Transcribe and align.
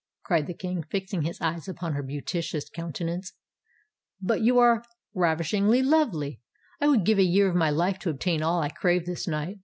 cried 0.23 0.47
the 0.47 0.55
King, 0.57 0.81
fixing 0.81 1.21
his 1.21 1.39
eyes 1.41 1.67
upon 1.67 1.93
her 1.93 2.01
beauteous 2.01 2.71
countenance; 2.71 3.33
"for 4.25 4.35
you 4.37 4.57
are 4.57 4.83
ravishingly 5.13 5.83
lovely! 5.83 6.41
I 6.81 6.87
would 6.87 7.05
give 7.05 7.19
a 7.19 7.23
year 7.23 7.47
of 7.47 7.55
my 7.55 7.69
life 7.69 7.99
to 7.99 8.09
obtain 8.09 8.41
all 8.41 8.61
I 8.63 8.69
crave 8.69 9.05
this 9.05 9.27
night. 9.27 9.59